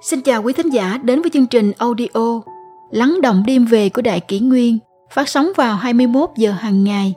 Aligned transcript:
Xin 0.00 0.20
chào 0.20 0.42
quý 0.42 0.52
thính 0.52 0.68
giả 0.72 0.98
đến 1.02 1.22
với 1.22 1.30
chương 1.30 1.46
trình 1.46 1.72
audio 1.78 2.40
Lắng 2.90 3.18
động 3.22 3.42
đêm 3.46 3.64
về 3.64 3.88
của 3.88 4.02
Đại 4.02 4.20
Kỷ 4.20 4.40
Nguyên 4.40 4.78
phát 5.10 5.28
sóng 5.28 5.48
vào 5.56 5.76
21 5.76 6.30
giờ 6.36 6.52
hàng 6.52 6.84
ngày. 6.84 7.14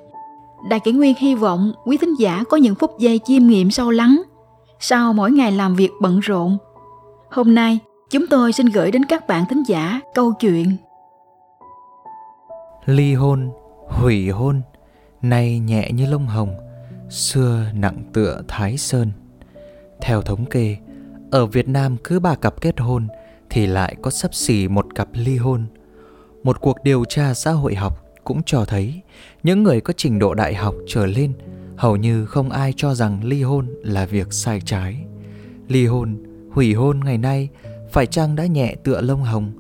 Đại 0.70 0.80
Kỷ 0.80 0.92
Nguyên 0.92 1.16
hy 1.18 1.36
vọng 1.36 1.74
quý 1.86 1.98
thính 1.98 2.16
giả 2.20 2.44
có 2.50 2.58
những 2.58 2.76
phút 2.76 3.00
giây 3.00 3.20
chiêm 3.26 3.48
nghiệm 3.48 3.72
sâu 3.72 3.92
lắng 3.92 4.22
sau 4.80 5.14
mỗi 5.14 5.32
ngày 5.32 5.52
làm 5.52 5.76
việc 5.76 5.90
bận 6.02 6.20
rộn. 6.20 6.58
Hôm 7.32 7.56
nay, 7.56 7.80
chúng 8.12 8.28
tôi 8.28 8.54
xin 8.54 8.66
gửi 8.66 8.92
đến 8.92 9.06
các 9.06 9.28
bạn 9.28 9.46
thính 9.50 9.64
giả 9.68 10.00
câu 10.14 10.34
chuyện 10.40 10.76
Ly 12.86 13.14
hôn, 13.14 13.50
hủy 13.88 14.30
hôn, 14.30 14.62
nay 15.22 15.60
nhẹ 15.60 15.92
như 15.92 16.06
lông 16.06 16.28
hồng, 16.28 16.56
xưa 17.10 17.66
nặng 17.74 18.04
tựa 18.14 18.42
Thái 18.48 18.78
Sơn. 18.78 19.12
Theo 20.02 20.22
thống 20.22 20.46
kê, 20.46 20.78
ở 21.32 21.46
Việt 21.46 21.68
Nam 21.68 21.98
cứ 22.04 22.20
ba 22.20 22.36
cặp 22.36 22.62
kết 22.62 22.80
hôn 22.80 23.08
thì 23.50 23.68
lại 23.68 23.96
có 24.02 24.12
sấp 24.12 24.36
xỉ 24.36 24.68
một 24.68 24.96
cặp 24.96 25.08
ly 25.14 25.38
hôn. 25.38 25.66
Một 26.44 26.62
cuộc 26.62 26.78
điều 26.84 27.06
tra 27.06 27.34
xã 27.34 27.52
hội 27.52 27.76
học 27.76 28.06
cũng 28.24 28.42
cho 28.46 28.66
thấy 28.66 29.02
những 29.44 29.64
người 29.64 29.82
có 29.82 29.94
trình 29.98 30.20
độ 30.20 30.34
đại 30.34 30.56
học 30.56 30.76
trở 30.88 31.06
lên 31.06 31.34
hầu 31.78 31.96
như 31.96 32.26
không 32.26 32.50
ai 32.50 32.74
cho 32.78 32.94
rằng 32.94 33.24
ly 33.24 33.44
hôn 33.44 33.68
là 33.84 34.06
việc 34.06 34.34
sai 34.34 34.62
trái. 34.66 35.06
Ly 35.68 35.86
hôn, 35.86 36.18
hủy 36.52 36.74
hôn 36.74 37.00
ngày 37.00 37.18
nay 37.18 37.50
phải 37.92 38.06
chăng 38.06 38.36
đã 38.36 38.46
nhẹ 38.46 38.76
tựa 38.84 39.02
lông 39.02 39.24
hồng, 39.24 39.52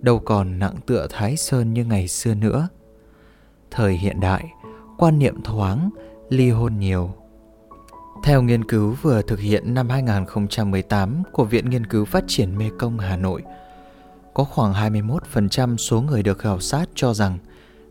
đâu 0.00 0.18
còn 0.18 0.58
nặng 0.58 0.74
tựa 0.86 1.06
Thái 1.10 1.36
Sơn 1.36 1.74
như 1.74 1.84
ngày 1.84 2.08
xưa 2.08 2.34
nữa. 2.34 2.68
Thời 3.70 3.92
hiện 3.92 4.20
đại, 4.20 4.44
quan 4.98 5.18
niệm 5.18 5.42
thoáng, 5.42 5.90
ly 6.28 6.50
hôn 6.50 6.78
nhiều 6.78 7.14
theo 8.24 8.42
nghiên 8.42 8.64
cứu 8.64 8.96
vừa 9.02 9.22
thực 9.22 9.40
hiện 9.40 9.74
năm 9.74 9.88
2018 9.88 11.22
của 11.32 11.44
Viện 11.44 11.70
Nghiên 11.70 11.86
cứu 11.86 12.04
Phát 12.04 12.24
triển 12.28 12.58
Mê 12.58 12.70
Công 12.78 12.98
Hà 12.98 13.16
Nội, 13.16 13.42
có 14.34 14.44
khoảng 14.44 14.72
21% 14.72 15.76
số 15.76 16.00
người 16.00 16.22
được 16.22 16.38
khảo 16.38 16.60
sát 16.60 16.88
cho 16.94 17.14
rằng 17.14 17.38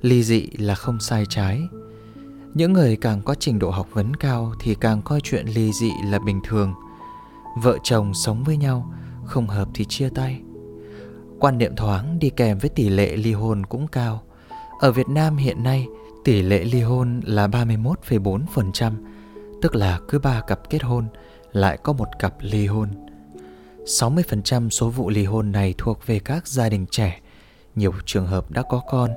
ly 0.02 0.23
dị 0.23 0.50
là 0.58 0.75
không 0.75 1.00
sai 1.00 1.23
trái. 1.30 1.62
Những 2.53 2.73
người 2.73 2.95
càng 2.95 3.22
có 3.22 3.36
trình 3.36 3.59
độ 3.59 3.70
học 3.70 3.88
vấn 3.92 4.16
cao 4.16 4.53
thì 4.59 4.75
càng 4.75 5.02
coi 5.02 5.22
chuyện 5.22 5.45
ly 5.48 5.72
dị 5.72 5.92
là 6.06 6.20
bình 6.20 6.42
thường. 6.44 6.73
Vợ 7.62 7.78
chồng 7.84 8.14
sống 8.14 8.44
với 8.44 8.58
nhau, 8.58 8.94
không 9.25 9.47
hợp 9.47 9.68
thì 9.73 9.86
chia 9.86 10.09
tay. 10.09 10.42
Quan 11.40 11.58
niệm 11.58 11.75
thoáng 11.75 12.20
đi 12.20 12.30
kèm 12.30 12.58
với 12.58 12.70
tỷ 12.70 12.90
lệ 12.90 13.16
ly 13.16 13.34
hôn 13.34 13.66
cũng 13.66 13.88
cao. 13.88 14.23
Ở 14.80 14.92
Việt 14.92 15.08
Nam 15.09 15.38
hiện 15.38 15.64
nay, 15.64 15.88
tỷ 16.23 16.42
lệ 16.42 16.64
ly 16.64 16.81
hôn 16.81 17.22
là 17.23 17.47
31,4%, 17.47 18.94
tức 19.64 19.75
là 19.75 20.00
cứ 20.08 20.19
ba 20.19 20.42
cặp 20.42 20.69
kết 20.69 20.83
hôn 20.83 21.08
lại 21.52 21.78
có 21.83 21.94
một 21.94 22.08
cặp 22.19 22.33
ly 22.39 22.67
hôn. 22.67 22.89
60% 23.86 24.69
số 24.69 24.89
vụ 24.89 25.09
ly 25.09 25.25
hôn 25.25 25.52
này 25.52 25.73
thuộc 25.78 26.08
về 26.08 26.19
các 26.19 26.47
gia 26.47 26.69
đình 26.69 26.86
trẻ, 26.92 27.19
nhiều 27.75 27.94
trường 28.06 28.28
hợp 28.28 28.52
đã 28.52 28.61
có 28.61 28.81
con. 28.89 29.11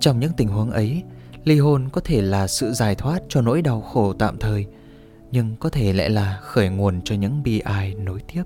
Trong 0.00 0.20
những 0.20 0.32
tình 0.36 0.48
huống 0.48 0.70
ấy, 0.70 1.02
ly 1.44 1.58
hôn 1.58 1.88
có 1.92 2.00
thể 2.04 2.22
là 2.22 2.46
sự 2.46 2.72
giải 2.72 2.94
thoát 2.94 3.22
cho 3.28 3.40
nỗi 3.40 3.62
đau 3.62 3.80
khổ 3.80 4.12
tạm 4.12 4.38
thời, 4.38 4.66
nhưng 5.30 5.56
có 5.56 5.68
thể 5.70 5.92
lại 5.92 6.10
là 6.10 6.38
khởi 6.42 6.68
nguồn 6.68 7.00
cho 7.04 7.14
những 7.14 7.42
bi 7.42 7.58
ai 7.58 7.94
nối 7.94 8.20
tiếp. 8.32 8.42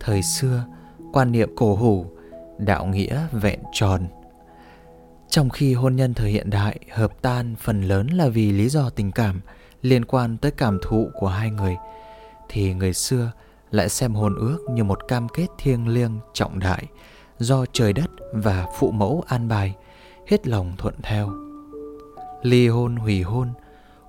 Thời 0.00 0.22
xưa, 0.22 0.64
quan 1.12 1.32
niệm 1.32 1.50
cổ 1.56 1.74
hủ, 1.74 2.06
đạo 2.58 2.86
nghĩa 2.86 3.26
vẹn 3.32 3.60
tròn. 3.72 4.06
Trong 5.28 5.50
khi 5.50 5.74
hôn 5.74 5.96
nhân 5.96 6.14
thời 6.14 6.30
hiện 6.30 6.50
đại 6.50 6.78
hợp 6.90 7.22
tan 7.22 7.54
phần 7.58 7.82
lớn 7.82 8.06
là 8.06 8.28
vì 8.28 8.52
lý 8.52 8.68
do 8.68 8.90
tình 8.90 9.12
cảm– 9.12 9.40
liên 9.82 10.04
quan 10.04 10.36
tới 10.36 10.50
cảm 10.50 10.78
thụ 10.82 11.10
của 11.14 11.28
hai 11.28 11.50
người, 11.50 11.76
thì 12.48 12.74
người 12.74 12.92
xưa 12.92 13.32
lại 13.70 13.88
xem 13.88 14.14
hôn 14.14 14.36
ước 14.36 14.58
như 14.70 14.84
một 14.84 15.08
cam 15.08 15.28
kết 15.28 15.46
thiêng 15.58 15.88
liêng 15.88 16.18
trọng 16.34 16.58
đại 16.58 16.86
do 17.38 17.64
trời 17.72 17.92
đất 17.92 18.10
và 18.32 18.66
phụ 18.78 18.90
mẫu 18.90 19.24
an 19.26 19.48
bài, 19.48 19.74
hết 20.26 20.46
lòng 20.46 20.72
thuận 20.78 20.94
theo. 21.02 21.32
Ly 22.42 22.68
hôn 22.68 22.96
hủy 22.96 23.22
hôn 23.22 23.52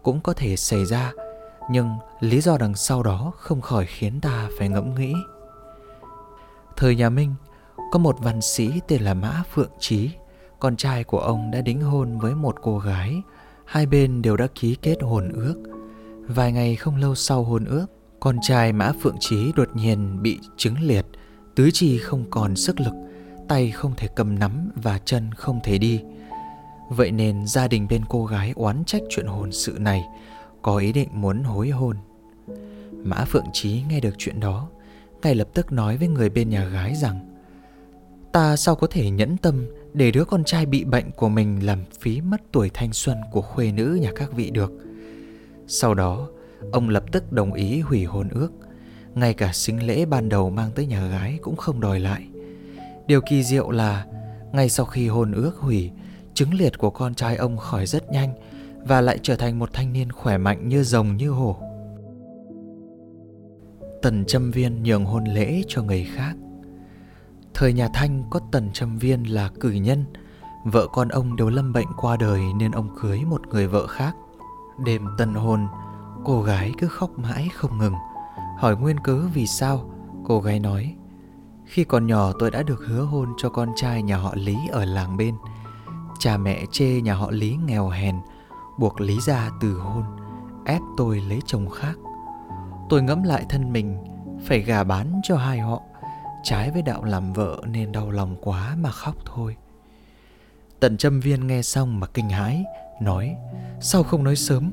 cũng 0.03 0.21
có 0.21 0.33
thể 0.33 0.55
xảy 0.55 0.85
ra, 0.85 1.11
nhưng 1.71 1.89
lý 2.19 2.41
do 2.41 2.57
đằng 2.57 2.75
sau 2.75 3.03
đó 3.03 3.31
không 3.37 3.61
khỏi 3.61 3.85
khiến 3.85 4.21
ta 4.21 4.49
phải 4.57 4.69
ngẫm 4.69 4.95
nghĩ. 4.95 5.13
Thời 6.77 6.95
nhà 6.95 7.09
minh, 7.09 7.35
có 7.91 7.99
một 7.99 8.15
văn 8.19 8.41
sĩ 8.41 8.81
tên 8.87 9.01
là 9.01 9.13
mã 9.13 9.43
phượng 9.53 9.71
trí, 9.79 10.09
con 10.59 10.75
trai 10.75 11.03
của 11.03 11.19
ông 11.19 11.51
đã 11.51 11.61
đính 11.61 11.81
hôn 11.81 12.17
với 12.19 12.35
một 12.35 12.55
cô 12.61 12.79
gái 12.79 13.21
Hai 13.69 13.85
bên 13.85 14.21
đều 14.21 14.37
đã 14.37 14.47
ký 14.55 14.75
kết 14.81 14.95
hôn 15.01 15.29
ước. 15.29 15.55
Vài 16.27 16.51
ngày 16.51 16.75
không 16.75 16.95
lâu 16.95 17.15
sau 17.15 17.43
hôn 17.43 17.65
ước, 17.65 17.85
con 18.19 18.37
trai 18.41 18.73
Mã 18.73 18.91
Phượng 19.01 19.15
Trí 19.19 19.51
đột 19.55 19.75
nhiên 19.75 20.21
bị 20.21 20.39
chứng 20.57 20.75
liệt, 20.81 21.05
tứ 21.55 21.69
chi 21.73 21.97
không 21.97 22.25
còn 22.29 22.55
sức 22.55 22.79
lực, 22.79 22.93
tay 23.47 23.71
không 23.71 23.93
thể 23.97 24.07
cầm 24.15 24.39
nắm 24.39 24.71
và 24.75 24.99
chân 25.05 25.31
không 25.33 25.59
thể 25.63 25.77
đi. 25.77 26.01
Vậy 26.89 27.11
nên 27.11 27.47
gia 27.47 27.67
đình 27.67 27.87
bên 27.89 28.01
cô 28.09 28.25
gái 28.25 28.53
oán 28.55 28.83
trách 28.85 29.01
chuyện 29.09 29.27
hôn 29.27 29.51
sự 29.51 29.77
này, 29.79 30.03
có 30.61 30.77
ý 30.77 30.91
định 30.93 31.09
muốn 31.13 31.43
hối 31.43 31.69
hôn. 31.69 31.97
Mã 32.91 33.25
Phượng 33.25 33.47
Trí 33.53 33.83
nghe 33.89 33.99
được 33.99 34.15
chuyện 34.17 34.39
đó, 34.39 34.69
ngay 35.21 35.35
lập 35.35 35.47
tức 35.53 35.71
nói 35.71 35.97
với 35.97 36.07
người 36.07 36.29
bên 36.29 36.49
nhà 36.49 36.65
gái 36.65 36.95
rằng 36.95 37.29
Ta 38.31 38.55
sao 38.55 38.75
có 38.75 38.87
thể 38.87 39.09
nhẫn 39.09 39.37
tâm 39.37 39.65
để 39.93 40.11
đứa 40.11 40.25
con 40.25 40.43
trai 40.43 40.65
bị 40.65 40.83
bệnh 40.83 41.11
của 41.11 41.29
mình 41.29 41.65
làm 41.65 41.79
phí 41.99 42.21
mất 42.21 42.41
tuổi 42.51 42.69
thanh 42.73 42.93
xuân 42.93 43.17
của 43.31 43.41
khuê 43.41 43.71
nữ 43.71 43.99
nhà 44.01 44.11
các 44.15 44.33
vị 44.33 44.49
được. 44.49 44.71
Sau 45.67 45.93
đó, 45.93 46.27
ông 46.71 46.89
lập 46.89 47.03
tức 47.11 47.31
đồng 47.31 47.53
ý 47.53 47.79
hủy 47.79 48.03
hôn 48.03 48.29
ước, 48.29 48.51
ngay 49.15 49.33
cả 49.33 49.53
sinh 49.53 49.87
lễ 49.87 50.05
ban 50.05 50.29
đầu 50.29 50.49
mang 50.49 50.71
tới 50.75 50.85
nhà 50.85 51.07
gái 51.07 51.39
cũng 51.41 51.55
không 51.55 51.79
đòi 51.79 51.99
lại. 51.99 52.27
Điều 53.07 53.21
kỳ 53.21 53.43
diệu 53.43 53.71
là, 53.71 54.05
ngay 54.51 54.69
sau 54.69 54.85
khi 54.85 55.07
hôn 55.07 55.31
ước 55.31 55.57
hủy, 55.57 55.91
chứng 56.33 56.53
liệt 56.53 56.77
của 56.77 56.89
con 56.89 57.15
trai 57.15 57.35
ông 57.35 57.57
khỏi 57.57 57.85
rất 57.85 58.11
nhanh 58.11 58.33
và 58.85 59.01
lại 59.01 59.19
trở 59.21 59.35
thành 59.35 59.59
một 59.59 59.73
thanh 59.73 59.93
niên 59.93 60.11
khỏe 60.11 60.37
mạnh 60.37 60.69
như 60.69 60.83
rồng 60.83 61.17
như 61.17 61.29
hổ. 61.29 61.57
Tần 64.01 64.25
Trâm 64.25 64.51
Viên 64.51 64.83
nhường 64.83 65.05
hôn 65.05 65.23
lễ 65.25 65.61
cho 65.67 65.83
người 65.83 66.07
khác 66.15 66.35
Thời 67.53 67.73
nhà 67.73 67.87
Thanh 67.93 68.23
có 68.29 68.39
tần 68.51 68.69
trầm 68.73 68.97
viên 68.97 69.23
là 69.23 69.49
cử 69.59 69.71
nhân. 69.71 70.05
Vợ 70.65 70.87
con 70.93 71.07
ông 71.07 71.35
đều 71.35 71.49
lâm 71.49 71.73
bệnh 71.73 71.87
qua 71.97 72.17
đời 72.17 72.41
Nên 72.55 72.71
ông 72.71 72.89
cưới 73.01 73.21
một 73.25 73.47
người 73.47 73.67
vợ 73.67 73.87
khác. 73.87 74.15
Đêm 74.85 75.05
tân 75.17 75.33
hôn 75.33 75.67
Cô 76.25 76.41
gái 76.41 76.71
cứ 76.77 76.87
khóc 76.87 77.19
mãi 77.19 77.49
không 77.53 77.77
ngừng. 77.77 77.93
Hỏi 78.57 78.75
nguyên 78.77 78.99
cớ 78.99 79.21
vì 79.33 79.47
sao, 79.47 79.91
Cô 80.25 80.39
gái 80.41 80.59
nói, 80.59 80.95
Khi 81.65 81.83
còn 81.83 82.07
nhỏ 82.07 82.31
tôi 82.39 82.51
đã 82.51 82.63
được 82.63 82.85
hứa 82.87 83.01
hôn 83.01 83.29
cho 83.37 83.49
con 83.49 83.69
trai 83.75 84.03
nhà 84.03 84.17
họ 84.17 84.33
Lý 84.35 84.57
ở 84.71 84.85
làng 84.85 85.17
bên. 85.17 85.35
Cha 86.19 86.37
mẹ 86.37 86.65
chê 86.71 87.01
nhà 87.01 87.13
họ 87.13 87.31
Lý 87.31 87.57
nghèo 87.65 87.89
hèn, 87.89 88.15
Buộc 88.77 89.01
Lý 89.01 89.19
ra 89.21 89.49
từ 89.61 89.73
hôn, 89.73 90.03
Ép 90.65 90.81
tôi 90.97 91.21
lấy 91.21 91.39
chồng 91.45 91.69
khác. 91.69 91.97
Tôi 92.89 93.01
ngẫm 93.01 93.23
lại 93.23 93.45
thân 93.49 93.73
mình, 93.73 93.97
Phải 94.45 94.59
gà 94.59 94.83
bán 94.83 95.21
cho 95.23 95.37
hai 95.37 95.59
họ 95.59 95.81
Trái 96.43 96.71
với 96.71 96.81
đạo 96.81 97.03
làm 97.03 97.33
vợ 97.33 97.61
nên 97.67 97.91
đau 97.91 98.11
lòng 98.11 98.35
quá 98.41 98.75
mà 98.79 98.91
khóc 98.91 99.15
thôi. 99.25 99.55
Tần 100.79 100.97
châm 100.97 101.19
viên 101.19 101.47
nghe 101.47 101.61
xong 101.61 101.99
mà 101.99 102.07
kinh 102.07 102.29
hãi, 102.29 102.63
Nói, 103.01 103.35
Sao 103.81 104.03
không 104.03 104.23
nói 104.23 104.35
sớm? 104.35 104.71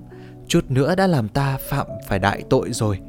Chút 0.49 0.65
nữa 0.69 0.95
đã 0.95 1.07
làm 1.07 1.29
ta 1.29 1.59
phạm 1.69 1.87
phải 2.09 2.19
đại 2.19 2.43
tội 2.51 2.73
rồi. 2.73 3.01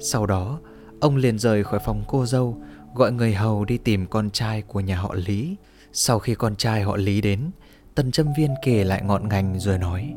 Sau 0.00 0.26
đó, 0.26 0.58
Ông 1.00 1.16
liền 1.16 1.38
rời 1.38 1.64
khỏi 1.64 1.80
phòng 1.84 2.04
cô 2.08 2.26
dâu, 2.26 2.62
Gọi 2.94 3.12
người 3.12 3.34
hầu 3.34 3.64
đi 3.64 3.78
tìm 3.78 4.06
con 4.06 4.30
trai 4.30 4.62
của 4.62 4.80
nhà 4.80 4.96
họ 4.96 5.14
Lý. 5.14 5.56
Sau 5.92 6.18
khi 6.18 6.34
con 6.34 6.56
trai 6.56 6.82
họ 6.82 6.96
Lý 6.96 7.20
đến, 7.20 7.50
Tần 7.94 8.10
châm 8.10 8.26
viên 8.38 8.54
kể 8.62 8.84
lại 8.84 9.02
ngọn 9.02 9.28
ngành 9.28 9.58
rồi 9.58 9.78
nói, 9.78 10.14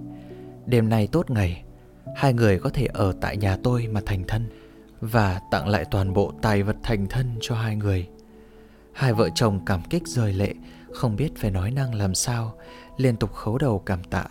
Đêm 0.66 0.90
nay 0.90 1.08
tốt 1.08 1.30
ngày, 1.30 1.64
Hai 2.16 2.34
người 2.34 2.60
có 2.60 2.70
thể 2.70 2.86
ở 2.86 3.14
tại 3.22 3.38
nhà 3.38 3.58
tôi 3.64 3.88
mà 3.88 4.02
thành 4.06 4.24
thân 4.28 4.50
và 5.12 5.40
tặng 5.52 5.68
lại 5.68 5.86
toàn 5.92 6.14
bộ 6.14 6.34
tài 6.42 6.64
vật 6.64 6.76
thành 6.84 7.08
thân 7.08 7.38
cho 7.42 7.56
hai 7.56 7.76
người. 7.76 8.08
Hai 8.94 9.14
vợ 9.14 9.30
chồng 9.36 9.60
cảm 9.66 9.82
kích 9.90 10.08
rời 10.08 10.34
lệ, 10.34 10.54
không 10.94 11.16
biết 11.16 11.30
phải 11.36 11.52
nói 11.52 11.72
năng 11.72 11.96
làm 11.96 12.16
sao, 12.16 12.54
liên 12.98 13.18
tục 13.18 13.34
khấu 13.34 13.58
đầu 13.58 13.80
cảm 13.80 14.04
tạ. 14.04 14.26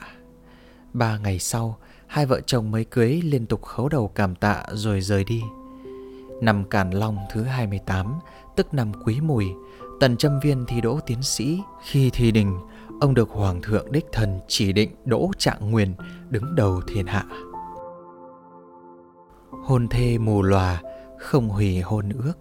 Ba 0.93 1.19
ngày 1.19 1.39
sau, 1.39 1.79
hai 2.07 2.27
vợ 2.27 2.41
chồng 2.47 2.71
mới 2.71 2.85
cưới 2.85 3.23
liên 3.25 3.47
tục 3.47 3.63
khấu 3.63 3.89
đầu 3.89 4.09
cảm 4.09 4.35
tạ 4.35 4.63
rồi 4.73 5.01
rời 5.01 5.25
đi. 5.25 5.43
Năm 6.41 6.65
Càn 6.65 6.91
Long 6.91 7.19
thứ 7.33 7.43
28, 7.43 8.15
tức 8.57 8.75
năm 8.75 8.93
Quý 9.05 9.21
Mùi, 9.21 9.47
Tần 10.01 10.17
Trâm 10.17 10.41
Viên 10.41 10.65
thi 10.69 10.81
đỗ 10.81 11.01
tiến 11.07 11.23
sĩ. 11.23 11.61
Khi 11.85 12.11
thi 12.11 12.31
đình, 12.31 12.59
ông 13.01 13.15
được 13.15 13.29
Hoàng 13.29 13.63
thượng 13.63 13.93
Đích 13.93 14.07
Thần 14.13 14.41
chỉ 14.49 14.73
định 14.73 14.91
đỗ 15.05 15.31
trạng 15.39 15.71
nguyên 15.71 15.95
đứng 16.31 16.55
đầu 16.55 16.81
thiên 16.87 17.07
hạ 17.07 17.25
hôn 19.65 19.89
thê 19.89 20.19
mù 20.19 20.43
lòa, 20.43 20.83
không 21.19 21.49
hủy 21.49 21.81
hôn 21.81 22.09
ước. 22.09 22.33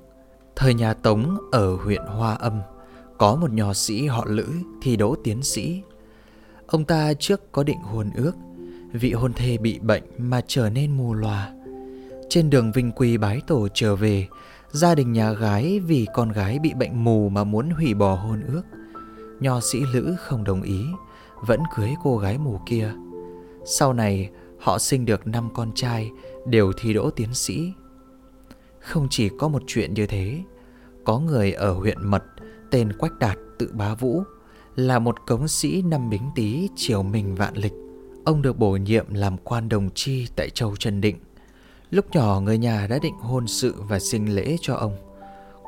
Thời 0.56 0.74
nhà 0.74 0.94
Tống 0.94 1.38
ở 1.52 1.76
huyện 1.76 2.02
Hoa 2.02 2.34
Âm, 2.34 2.62
có 3.18 3.36
một 3.36 3.52
nho 3.52 3.74
sĩ 3.74 4.08
họ 4.08 4.26
Lữ 4.28 4.48
thi 4.82 4.96
đỗ 4.96 5.16
tiến 5.24 5.44
sĩ. 5.44 5.82
Ông 6.68 6.86
ta 6.86 7.14
trước 7.14 7.52
có 7.52 7.64
định 7.64 7.80
hôn 7.80 8.10
ước, 8.16 8.34
vị 8.92 9.14
hôn 9.14 9.34
thê 9.34 9.58
bị 9.58 9.80
bệnh 9.80 10.04
mà 10.18 10.42
trở 10.48 10.70
nên 10.70 10.92
mù 10.98 11.14
lòa. 11.14 11.54
Trên 12.30 12.50
đường 12.50 12.72
Vinh 12.72 12.92
Quy 12.92 13.18
bái 13.18 13.42
tổ 13.48 13.68
trở 13.74 13.96
về, 13.96 14.28
Gia 14.72 14.96
đình 14.96 15.14
nhà 15.14 15.32
gái 15.32 15.80
vì 15.80 16.08
con 16.14 16.32
gái 16.32 16.60
bị 16.60 16.74
bệnh 16.74 17.04
mù 17.04 17.30
mà 17.30 17.44
muốn 17.44 17.70
hủy 17.70 17.94
bỏ 17.94 18.16
hôn 18.16 18.42
ước 18.48 18.62
Nho 19.40 19.60
sĩ 19.60 19.80
Lữ 19.94 20.16
không 20.20 20.44
đồng 20.44 20.62
ý 20.62 20.86
Vẫn 21.48 21.60
cưới 21.76 21.90
cô 22.04 22.18
gái 22.18 22.38
mù 22.38 22.60
kia 22.66 22.94
Sau 23.66 23.94
này 23.94 24.30
họ 24.62 24.80
sinh 24.80 25.06
được 25.06 25.28
năm 25.28 25.50
con 25.54 25.72
trai, 25.76 26.12
Đều 26.46 26.72
thi 26.78 26.94
đỗ 26.94 27.10
tiến 27.10 27.34
sĩ. 27.34 27.74
Không 28.80 29.08
chỉ 29.10 29.30
có 29.40 29.48
một 29.48 29.64
chuyện 29.68 29.94
như 29.94 30.08
thế, 30.08 30.42
Có 31.06 31.20
người 31.20 31.52
ở 31.52 31.74
huyện 31.74 32.10
Mật, 32.10 32.24
Tên 32.72 32.94
Quách 32.94 33.20
Đạt 33.20 33.38
tự 33.60 33.70
bá 33.74 33.96
vũ, 33.96 34.24
Là 34.76 35.00
một 35.00 35.16
cống 35.28 35.48
sĩ 35.48 35.82
năm 35.82 36.10
bính 36.10 36.30
tý 36.36 36.70
Triều 36.76 37.04
Minh 37.04 37.36
vạn 37.36 37.58
lịch. 37.58 37.74
Ông 38.26 38.42
được 38.42 38.58
bổ 38.58 38.72
nhiệm 38.72 39.14
làm 39.14 39.38
quan 39.38 39.70
đồng 39.70 39.90
chi 39.96 40.28
Tại 40.36 40.50
châu 40.50 40.76
Trần 40.76 41.02
Định. 41.02 41.18
Lúc 41.90 42.06
nhỏ 42.12 42.42
người 42.42 42.58
nhà 42.58 42.88
đã 42.88 43.00
định 43.02 43.16
hôn 43.20 43.48
sự 43.48 43.76
và 43.78 44.00
sinh 44.00 44.36
lễ 44.36 44.58
cho 44.62 44.76
ông. 44.76 44.98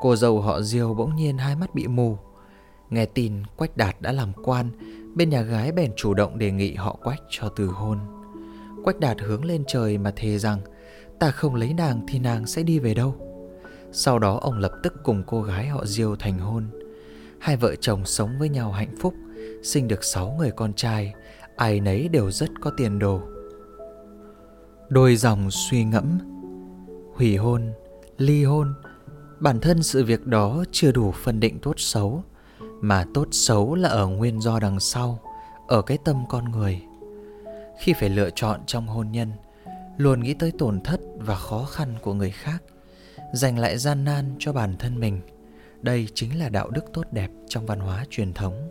Cô 0.02 0.16
dâu 0.16 0.42
họ 0.42 0.62
Diêu 0.62 0.94
bỗng 0.94 1.16
nhiên 1.16 1.38
hai 1.38 1.56
mắt 1.56 1.76
bị 1.76 1.88
mù. 1.88 2.18
Nghe 2.90 3.06
tin 3.06 3.34
Quách 3.58 3.78
Đạt 3.78 4.02
đã 4.02 4.12
làm 4.12 4.34
quan, 4.44 4.70
Bên 5.16 5.30
nhà 5.30 5.42
gái 5.42 5.72
bèn 5.72 5.92
chủ 5.96 6.14
động 6.14 6.38
đề 6.38 6.52
nghị 6.52 6.74
họ 6.74 6.98
Quách 7.04 7.22
cho 7.30 7.50
từ 7.50 7.68
hôn. 7.68 8.23
Quách 8.84 9.00
Đạt 9.00 9.22
hướng 9.22 9.46
lên 9.46 9.64
trời 9.68 9.98
mà 9.98 10.12
thề 10.16 10.38
rằng 10.38 10.60
Ta 11.20 11.32
không 11.32 11.56
lấy 11.56 11.74
nàng 11.74 12.02
thì 12.08 12.20
nàng 12.20 12.46
sẽ 12.46 12.64
đi 12.64 12.80
về 12.80 12.94
đâu. 12.94 13.16
Sau 13.92 14.20
đó 14.20 14.40
ông 14.42 14.58
lập 14.58 14.72
tức 14.84 14.94
cùng 15.04 15.24
cô 15.28 15.42
gái 15.42 15.68
họ 15.68 15.86
Diêu 15.86 16.16
thành 16.16 16.40
hôn. 16.40 16.68
Hai 17.40 17.58
vợ 17.58 17.76
chồng 17.76 18.06
sống 18.06 18.30
với 18.40 18.50
nhau 18.50 18.72
hạnh 18.72 18.96
phúc 19.00 19.14
Sinh 19.64 19.88
được 19.88 20.04
sáu 20.04 20.36
người 20.40 20.52
con 20.52 20.74
trai 20.74 21.14
Ai 21.56 21.80
nấy 21.80 22.08
đều 22.08 22.32
rất 22.32 22.50
có 22.62 22.72
tiền 22.78 23.00
đồ. 23.00 23.22
Đôi 24.90 25.16
dòng 25.16 25.52
suy 25.52 25.84
ngẫm 25.84 26.20
Hủy 27.16 27.38
hôn, 27.38 27.74
ly 28.18 28.44
hôn 28.44 28.74
Bản 29.40 29.60
thân 29.60 29.84
sự 29.84 30.04
việc 30.04 30.28
đó 30.28 30.64
chưa 30.72 30.92
đủ 30.92 31.12
phân 31.12 31.40
định 31.40 31.60
tốt 31.60 31.74
xấu 31.78 32.24
Mà 32.82 33.06
tốt 33.14 33.28
xấu 33.32 33.76
là 33.76 33.90
ở 33.90 34.08
nguyên 34.08 34.42
do 34.42 34.60
đằng 34.60 34.80
sau 34.80 35.20
Ở 35.68 35.82
cái 35.82 35.98
tâm 36.06 36.24
con 36.30 36.52
người. 36.52 36.82
Khi 37.80 37.94
phải 37.94 38.10
lựa 38.10 38.30
chọn 38.30 38.62
trong 38.66 38.88
hôn 38.88 39.12
nhân 39.12 39.32
Luôn 39.98 40.20
nghĩ 40.24 40.34
tới 40.34 40.52
tổn 40.60 40.82
thất 40.82 41.00
và 41.16 41.36
khó 41.36 41.64
khăn 41.64 41.96
của 42.02 42.14
người 42.14 42.32
khác 42.32 42.64
Dành 43.34 43.60
lại 43.60 43.78
gian 43.78 44.04
nan 44.04 44.36
cho 44.40 44.54
bản 44.54 44.76
thân 44.80 45.00
mình 45.00 45.22
Đây 45.82 46.08
chính 46.14 46.40
là 46.40 46.50
đạo 46.50 46.70
đức 46.70 46.86
tốt 46.94 47.06
đẹp 47.12 47.30
trong 47.48 47.66
văn 47.66 47.80
hóa 47.80 48.06
truyền 48.10 48.34
thống 48.34 48.70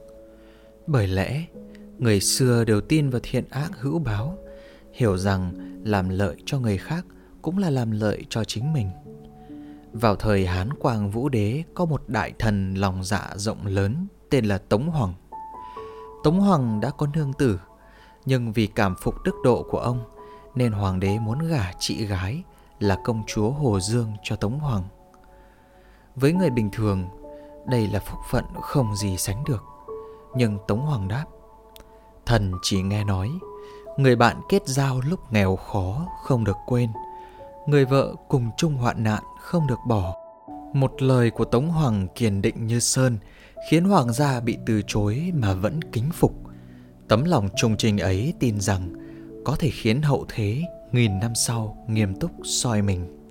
Bởi 0.87 1.07
lẽ 1.07 1.45
Người 1.99 2.21
xưa 2.21 2.65
đều 2.65 2.81
tin 2.81 3.11
vào 3.11 3.21
thiện 3.23 3.45
ác 3.51 3.71
hữu 3.81 3.99
báo 3.99 4.39
hiểu 4.93 5.17
rằng 5.17 5.53
làm 5.85 6.09
lợi 6.09 6.37
cho 6.47 6.59
người 6.59 6.79
khác 6.79 7.07
cũng 7.43 7.59
là 7.59 7.71
làm 7.71 7.91
lợi 7.91 8.25
cho 8.29 8.45
chính 8.45 8.73
mình. 8.73 8.91
Vào 9.93 10.17
thời 10.17 10.47
Hán 10.47 10.73
Quang 10.73 11.11
Vũ 11.11 11.29
Đế 11.29 11.63
có 11.75 11.85
một 11.85 12.09
đại 12.09 12.33
thần 12.39 12.75
lòng 12.75 13.05
dạ 13.05 13.31
rộng 13.35 13.67
lớn 13.67 14.07
tên 14.31 14.45
là 14.45 14.59
Tống 14.59 14.91
Hoàng. 14.91 15.15
Tống 16.25 16.41
Hoàng 16.41 16.81
đã 16.81 16.91
có 16.91 17.07
nương 17.15 17.33
tử, 17.33 17.61
nhưng 18.25 18.53
vì 18.53 18.67
cảm 18.67 18.97
phục 18.97 19.15
đức 19.25 19.35
độ 19.45 19.67
của 19.71 19.79
ông 19.79 20.05
nên 20.55 20.73
hoàng 20.73 21.01
đế 21.01 21.19
muốn 21.19 21.39
gả 21.39 21.73
chị 21.79 22.07
gái 22.07 22.43
là 22.81 22.97
công 23.05 23.23
chúa 23.27 23.51
Hồ 23.51 23.81
Dương 23.81 24.13
cho 24.23 24.37
Tống 24.37 24.59
Hoàng. 24.59 24.83
Với 26.17 26.33
người 26.33 26.51
bình 26.51 26.71
thường, 26.73 27.09
đây 27.67 27.87
là 27.87 28.01
phúc 28.01 28.19
phận 28.31 28.45
không 28.63 28.97
gì 28.97 29.17
sánh 29.17 29.45
được. 29.45 29.65
Nhưng 30.35 30.59
Tống 30.69 30.81
Hoàng 30.81 31.09
đáp, 31.09 31.25
thần 32.27 32.53
chỉ 32.63 32.83
nghe 32.83 33.05
nói 33.05 33.31
Người 33.97 34.17
bạn 34.17 34.41
kết 34.49 34.63
giao 34.67 35.01
lúc 35.01 35.33
nghèo 35.33 35.57
khó 35.57 36.07
không 36.23 36.45
được 36.45 36.57
quên 36.67 36.91
Người 37.67 37.85
vợ 37.85 38.15
cùng 38.29 38.51
chung 38.57 38.75
hoạn 38.75 39.03
nạn 39.03 39.23
không 39.41 39.67
được 39.67 39.79
bỏ 39.87 40.15
Một 40.73 41.03
lời 41.03 41.31
của 41.31 41.45
Tống 41.45 41.69
Hoàng 41.69 42.09
kiên 42.15 42.43
định 42.43 42.67
như 42.67 42.81
sơn 42.81 43.19
Khiến 43.71 43.85
hoàng 43.85 44.13
gia 44.13 44.41
bị 44.41 44.59
từ 44.67 44.83
chối 44.87 45.33
mà 45.35 45.55
vẫn 45.55 45.81
kính 45.93 46.11
phục 46.13 46.33
Tấm 47.13 47.25
lòng 47.25 47.49
trung 47.57 47.77
trình 47.77 47.99
ấy 47.99 48.35
tin 48.41 48.61
rằng 48.61 48.93
Có 49.45 49.57
thể 49.59 49.71
khiến 49.71 50.03
hậu 50.03 50.27
thế 50.29 50.63
nghìn 50.93 51.19
năm 51.21 51.35
sau 51.35 51.87
nghiêm 51.89 52.15
túc 52.15 52.31
soi 52.45 52.83
mình. 52.83 53.22